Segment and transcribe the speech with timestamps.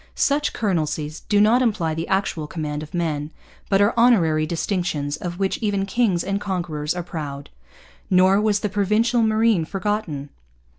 [0.15, 3.29] Such 'colonelcies' do not imply the actual command of men,
[3.69, 7.51] but are honorary distinctions of which even kings and conquerors are proud.
[8.09, 10.29] Nor was the Provincial Marine forgotten.